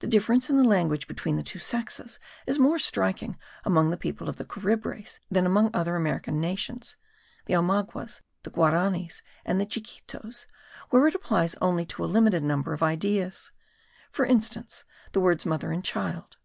[0.00, 4.28] The difference in the language of the two sexes is more striking among the people
[4.28, 6.96] of the Carib race than among other American nations
[7.46, 10.46] (the Omaguas, the Guaranis, and the Chiquitos)
[10.90, 13.50] where it applies only to a limited number of ideas;
[14.12, 16.36] for instance, the words mother and child.